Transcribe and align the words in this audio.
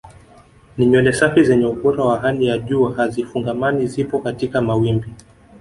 Ni 0.77 0.85
nywele 0.85 1.13
safi 1.13 1.43
zenye 1.43 1.65
ubora 1.65 2.03
wa 2.03 2.19
hali 2.19 2.45
ya 2.47 2.57
juu 2.57 2.83
hazifungamani 2.85 3.87
zipo 3.87 4.19
katika 4.19 4.61
mawimbi 4.61 5.07